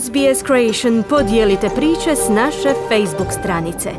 [0.00, 3.90] SBS Creation podijelite priče s naše Facebook stranice.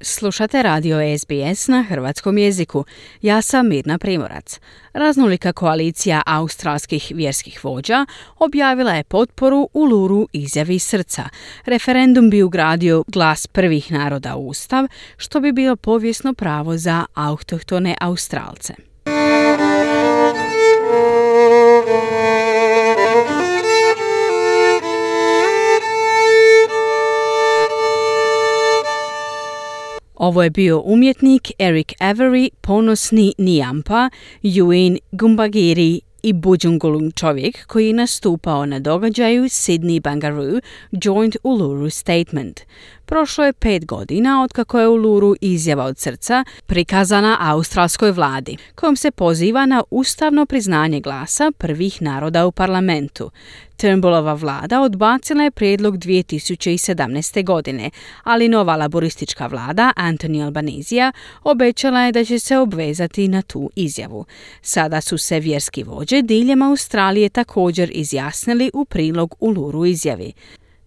[0.00, 2.84] Slušate radio SBS na hrvatskom jeziku.
[3.22, 4.60] Ja sam Mirna Primorac.
[4.92, 8.06] Raznolika koalicija australskih vjerskih vođa
[8.38, 11.28] objavila je potporu u Luru izjavi srca.
[11.64, 14.86] Referendum bi ugradio glas prvih naroda u Ustav,
[15.16, 18.74] što bi bilo povijesno pravo za autohtone Australce.
[30.22, 34.10] Ovo je bio umjetnik Eric Avery, ponosni Nijampa,
[34.42, 40.60] Yuin Gumbagiri i Bujungulung čovjek koji je nastupao na događaju Sydney Bangaroo
[40.92, 42.60] Joint Uluru Statement.
[43.06, 49.10] Prošlo je pet godina otkako je Uluru izjava od srca prikazana australskoj vladi, kojom se
[49.10, 53.30] poziva na ustavno priznanje glasa prvih naroda u parlamentu.
[53.82, 57.44] Turnbullova vlada odbacila je prijedlog 2017.
[57.44, 57.90] godine,
[58.24, 61.12] ali nova laboristička vlada Anthony Albanizija
[61.44, 64.24] obećala je da će se obvezati na tu izjavu.
[64.60, 70.32] Sada su se vjerski vođe diljem Australije također izjasnili u prilog Uluru izjavi.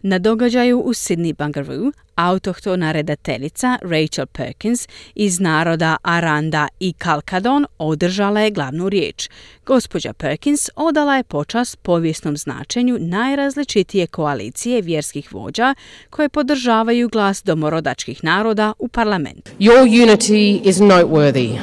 [0.07, 8.41] Na događaju u Sydney Bungaroo autohtona redateljica Rachel Perkins iz naroda Aranda i Kalkadon održala
[8.41, 9.29] je glavnu riječ.
[9.65, 15.75] Gospođa Perkins odala je počas povijesnom značenju najrazličitije koalicije vjerskih vođa
[16.09, 19.51] koje podržavaju glas domorodačkih naroda u parlamentu.
[19.59, 21.57] Your unity is noteworthy.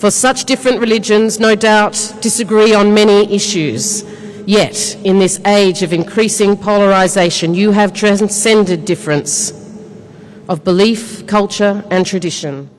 [0.00, 4.15] For such different religions no doubt disagree on many issues.
[4.46, 9.50] Yet, in this age of increasing polarization, you have transcended difference
[10.48, 12.70] of belief, culture, and tradition.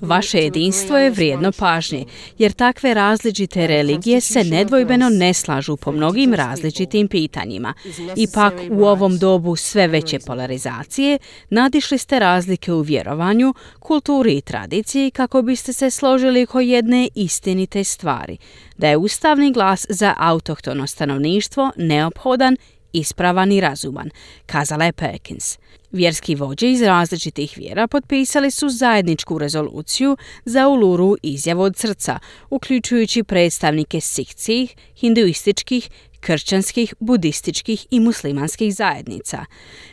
[0.00, 2.04] Vaše jedinstvo je vrijedno pažnje,
[2.38, 7.74] jer takve različite religije se nedvojbeno ne slažu po mnogim različitim pitanjima.
[8.16, 11.18] Ipak u ovom dobu sve veće polarizacije
[11.50, 17.84] nadišli ste razlike u vjerovanju, kulturi i tradiciji kako biste se složili oko jedne istinite
[17.84, 18.36] stvari,
[18.76, 22.56] da je ustavni glas za autohtono stanovništvo neophodan
[22.98, 24.10] ispravan i razuman,
[24.46, 25.58] kazala je Perkins.
[25.92, 32.18] Vjerski vođe iz različitih vjera potpisali su zajedničku rezoluciju za Uluru izjavu od srca,
[32.50, 35.90] uključujući predstavnike sikcijih, hinduističkih,
[36.20, 39.44] kršćanskih, budističkih i muslimanskih zajednica.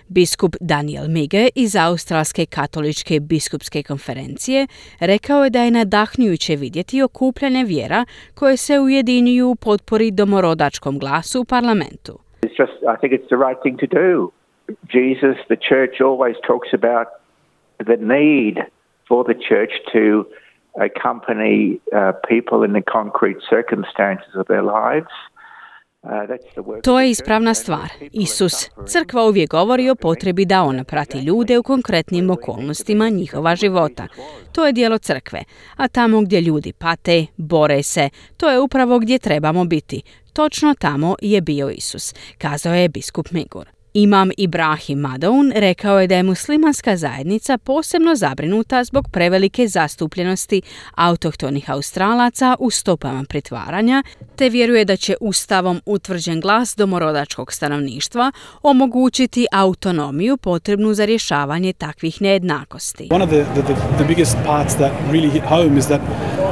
[0.07, 4.67] Biskup Daniel Mige iz Australske katoličke biskupske konferencije
[4.99, 11.41] rekao je da je nadahnjujuće vidjeti okupljanje vjera koje se ujedinjuju u potpori domorodačkom glasu
[11.41, 12.22] u parlamentu.
[12.53, 14.31] It's just, I think it's the right thing to do.
[14.87, 17.07] Jesus, the church always talks about
[17.79, 18.59] the need
[19.07, 20.25] for the church to
[20.79, 25.13] accompany uh, people in the concrete circumstances of their lives.
[26.83, 27.89] To je ispravna stvar.
[28.11, 34.07] Isus, crkva uvijek govori o potrebi da ona prati ljude u konkretnim okolnostima njihova života.
[34.51, 35.43] To je dijelo crkve,
[35.77, 40.01] a tamo gdje ljudi pate, bore se, to je upravo gdje trebamo biti.
[40.33, 43.67] Točno tamo je bio Isus, kazao je biskup Megur.
[43.93, 50.61] Imam Ibrahim Madoun rekao je da je muslimanska zajednica posebno zabrinuta zbog prevelike zastupljenosti
[50.95, 54.03] autohtonih Australaca u stopama pritvaranja,
[54.35, 58.31] te vjeruje da će ustavom utvrđen glas domorodačkog stanovništva
[58.63, 63.07] omogućiti autonomiju potrebnu za rješavanje takvih nejednakosti.
[63.11, 66.01] One of the, the, the biggest parts that really hit home is that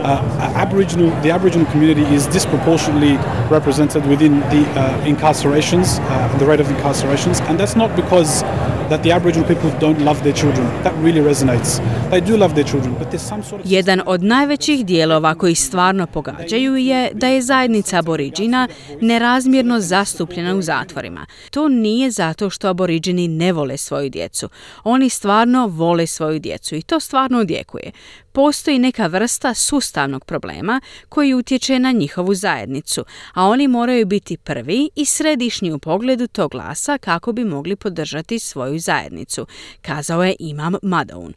[0.01, 3.17] uh, Aboriginal, the Aboriginal community is disproportionately
[3.49, 8.43] represented within the uh, incarcerations, uh, the rate of incarceration and that's not because
[8.89, 10.65] that the Aboriginal people don't love their children.
[10.83, 11.79] That really resonates.
[12.09, 13.71] They do love their children, but there's some sort of...
[13.71, 18.67] Jedan od najvećih dijelova koji stvarno pogađaju je da je zajednica aboriđina
[19.01, 21.25] nerazmjerno zastupljena u zatvorima.
[21.51, 24.49] To nije zato što aboriđini ne vole svoju djecu.
[24.83, 27.91] Oni stvarno vole svoju djecu i to stvarno odjekuje
[28.31, 34.89] postoji neka vrsta sustavnog problema koji utječe na njihovu zajednicu, a oni moraju biti prvi
[34.95, 39.47] i središnji u pogledu tog glasa kako bi mogli podržati svoju zajednicu,
[39.81, 41.33] kazao je Imam Madoun.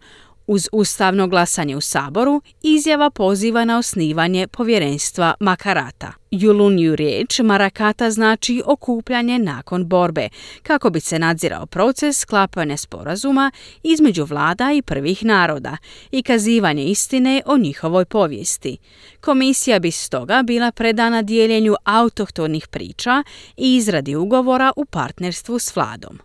[0.47, 6.13] Uz ustavno glasanje u Saboru, izjava poziva na osnivanje povjerenstva Makarata.
[6.31, 10.29] Julunju riječ Marakata znači okupljanje nakon borbe,
[10.63, 13.51] kako bi se nadzirao proces sklapanja sporazuma
[13.83, 15.77] između vlada i prvih naroda
[16.11, 18.79] i kazivanje istine o njihovoj povijesti.
[19.21, 23.23] Komisija bi stoga bila predana dijeljenju autohtonih priča
[23.57, 26.19] i izradi ugovora u partnerstvu s vladom.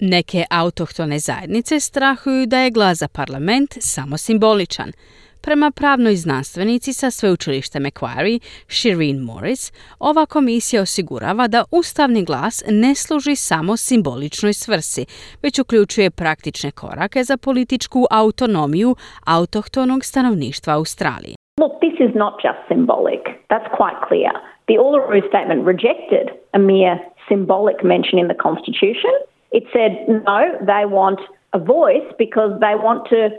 [0.00, 4.92] Neke autohtone zajednice strahuju da je glas za parlament samo simboličan.
[5.42, 12.94] Prema pravnoj znanstvenici sa sveučilišta Macquarie, Shireen Morris, ova komisija osigurava da ustavni glas ne
[12.94, 15.06] služi samo simboličnoj svrsi,
[15.42, 18.96] već uključuje praktične korake za političku autonomiju
[19.26, 21.34] autohtonog stanovništva Australije.
[21.60, 23.22] Look, this is not just symbolic.
[23.50, 24.32] That's quite clear.
[24.70, 26.26] The Uluru Statement rejected
[26.56, 26.96] a mere
[27.28, 29.14] symbolic mention in the Constitution.
[29.52, 31.20] It said no, they want
[31.52, 33.30] a voice because they want to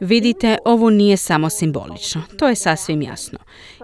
[0.00, 2.22] Vidite, ovo nije samo simbolično.
[2.38, 3.38] To je sasvim jasno.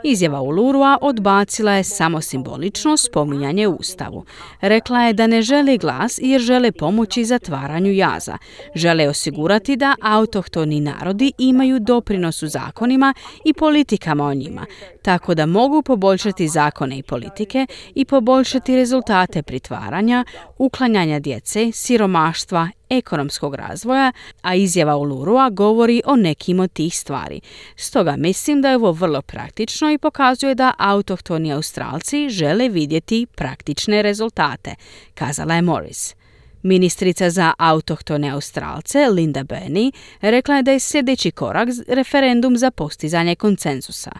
[0.04, 4.24] Izjava Ulurua odbacila je samo simbolično spominjanje Ustavu.
[4.60, 8.38] Rekla je da ne želi glas jer žele pomoći zatvaranju jaza.
[8.74, 14.66] Žele osigurati da autohtoni narodi imaju doprinos u zakonima i politikama o njima,
[15.02, 20.24] tako da mogu poboljšati zakone i politike i poboljšati rezultate pritvaranja,
[20.58, 24.12] uklanjanja djece, siromaštva, ekonomskog razvoja,
[24.42, 27.40] a izjava Ulurua govori o nekim od tih stvari.
[27.76, 34.02] Stoga mislim da je ovo vrlo praktično i pokazuje da autohtoni Australci žele vidjeti praktične
[34.02, 34.74] rezultate,
[35.14, 36.14] kazala je Morris.
[36.62, 43.34] Ministrica za autohtone Australce, Linda Benny, rekla je da je sljedeći korak referendum za postizanje
[43.34, 44.10] konsenzusa.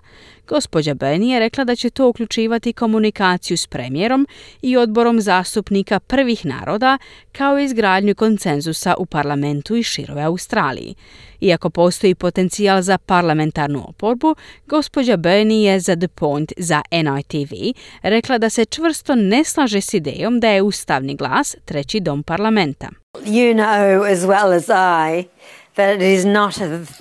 [0.49, 4.27] Gospođa Benny je rekla da će to uključivati komunikaciju s premijerom
[4.63, 6.99] i odborom zastupnika prvih naroda,
[7.33, 10.95] kao i izgradnju konsenzusa u parlamentu i širove Australiji.
[11.41, 14.35] Iako postoji potencijal za parlamentarnu oporbu,
[14.67, 17.55] gospođa Benny je za The Point za NITV
[18.03, 22.89] rekla da se čvrsto ne slaže s idejom da je ustavni glas treći dom parlamenta.
[23.25, 25.29] You know as well as I
[25.75, 26.59] that it is not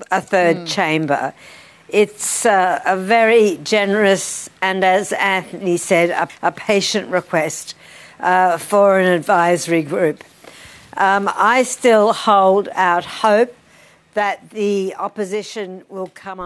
[0.09, 0.67] a, third mm.
[0.67, 1.31] chamber.
[1.89, 7.75] It's uh, a very generous and, as Anthony said, a, a patient request
[8.19, 10.23] uh, for an advisory group.
[10.97, 13.55] Um, I still hold out hope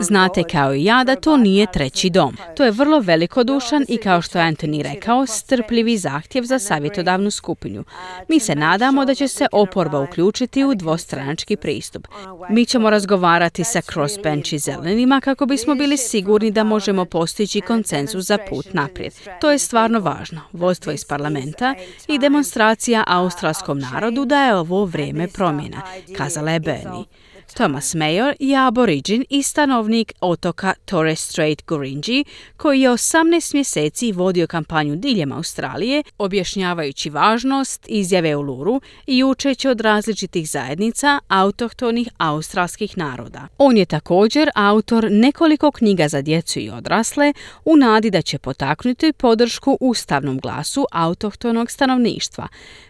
[0.01, 2.37] Znate kao i ja da to nije treći dom.
[2.57, 7.83] To je vrlo velikodušan i kao što je Anthony rekao, strpljivi zahtjev za savjetodavnu skupinu.
[8.27, 12.07] Mi se nadamo da će se oporba uključiti u dvostranački pristup.
[12.49, 18.25] Mi ćemo razgovarati sa crossbench i zelenima kako bismo bili sigurni da možemo postići konsenzus
[18.25, 19.13] za put naprijed.
[19.41, 20.41] To je stvarno važno.
[20.51, 21.75] Vodstvo iz parlamenta
[22.07, 25.81] i demonstracija australskom narodu da je ovo vrijeme promjena,
[26.17, 27.05] kazala je Bernie.
[27.53, 32.25] Thomas Mayor je aboriđin i stanovnik otoka Torres Strait Gorinji,
[32.57, 39.81] koji je 18 mjeseci vodio kampanju diljem Australije, objašnjavajući važnost izjave Uluru i učeći od
[39.81, 43.47] različitih zajednica autohtonih australskih naroda.
[43.57, 47.33] On je također autor nekoliko knjiga za djecu i odrasle
[47.65, 52.47] u nadi da će potaknuti podršku ustavnom glasu autohtonog stanovništva.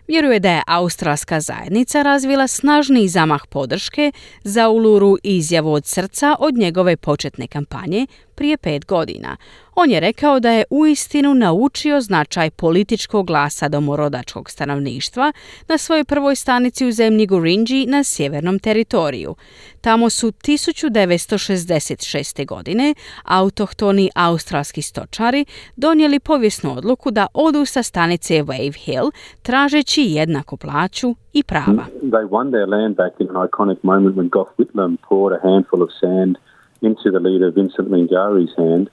[0.09, 4.11] Vjeruje da je australska zajednica razvila snažni zamah podrške
[4.43, 8.07] za Uluru izjavu od srca od njegove početne kampanje
[8.39, 9.37] prije pet godina.
[9.75, 15.31] On je rekao da je uistinu naučio značaj političkog glasa domorodačkog stanovništva
[15.67, 19.35] na svojoj prvoj stanici u zemlji Gurinji na sjevernom teritoriju.
[19.81, 22.45] Tamo su 1966.
[22.45, 22.93] godine
[23.23, 25.45] autohtoni australski stočari
[25.75, 31.85] donijeli povijesnu odluku da odu sa stanice Wave Hill tražeći jednaku plaću i prava.
[32.03, 35.83] They won their land back in an iconic moment when Gough Whitlam poured a handful
[35.83, 36.37] of sand
[36.81, 38.89] into the leader Vincent Lingari's hand.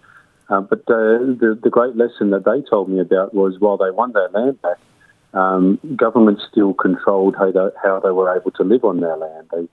[0.48, 3.90] Um, but uh, the, the great lesson that they told me about was while they
[3.90, 4.78] won their land back,
[5.34, 9.48] um, government still controlled how they, how they were able to live on their land.
[9.52, 9.68] They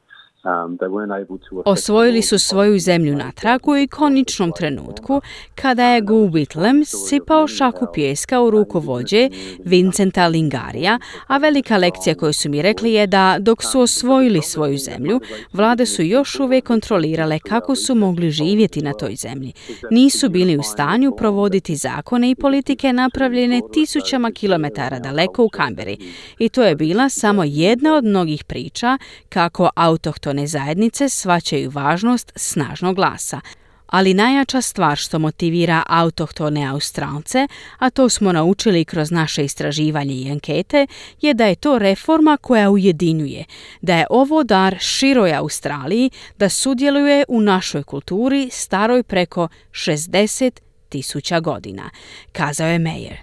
[1.66, 5.22] Osvojili su svoju zemlju na tragu i koničnom trenutku
[5.56, 9.30] kada je Gu Whitlam sipao šaku pjeska u rukovođe
[9.66, 14.78] Vincenta Lingarija, a velika lekcija koju su mi rekli je da dok su osvojili svoju
[14.78, 15.22] zemlju,
[15.54, 19.54] vlade su još uvijek kontrolirale kako su mogli živjeti na toj zemlji.
[19.92, 25.98] Nisu bili u stanju provoditi zakone i politike napravljene tisućama kilometara daleko u Kamberi.
[26.40, 28.98] I to je bila samo jedna od mnogih priča
[29.30, 33.42] kako autohton autohtone zajednice svaćaju važnost snažnog glasa,
[33.88, 37.48] ali najjača stvar što motivira autohtone Australce,
[37.80, 40.88] a to smo naučili kroz naše istraživanje i ankete,
[41.22, 43.46] je da je to reforma koja ujedinjuje,
[43.82, 50.52] da je ovo dar široj Australiji da sudjeluje u našoj kulturi staroj preko 60
[50.90, 51.90] tisuća godina,
[52.32, 53.18] kazao je Meyer.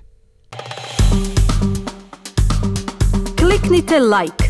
[3.40, 4.49] Kliknite like,